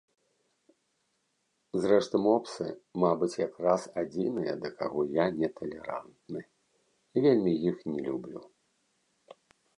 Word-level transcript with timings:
Зрэшты, 1.83 2.15
мопсы, 2.27 2.67
мабыць, 3.03 3.39
якраз 3.47 3.81
адзіныя, 4.03 4.53
да 4.65 4.69
каго 4.81 5.01
я 5.17 5.25
не 5.39 5.49
талерантны, 5.61 6.41
вельмі 7.23 7.53
іх 7.71 7.77
не 7.93 7.99
люблю. 8.11 8.39